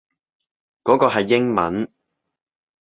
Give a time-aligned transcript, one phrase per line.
[0.83, 1.87] 嗰個係英文